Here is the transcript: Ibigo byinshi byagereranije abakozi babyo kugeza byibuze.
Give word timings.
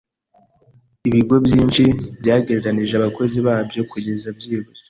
Ibigo 1.07 1.35
byinshi 1.45 1.83
byagereranije 2.19 2.93
abakozi 2.97 3.37
babyo 3.47 3.81
kugeza 3.91 4.27
byibuze. 4.37 4.79